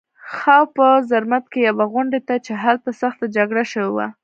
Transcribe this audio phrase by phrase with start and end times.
[0.35, 4.07] خاوو په زرمت کې یوه غونډۍ ده چې هلته سخته جګړه شوې وه